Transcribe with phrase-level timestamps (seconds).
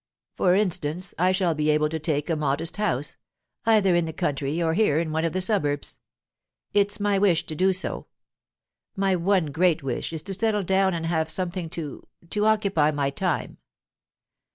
[0.33, 3.17] For instance, I shall be able to take a modest house,
[3.67, 5.99] either in the country, or here in one of the suburbs.
[6.73, 8.07] It's my wish to do so.
[8.95, 13.11] My one great wish is to settle down and have something to to occupy my
[13.11, 13.59] time."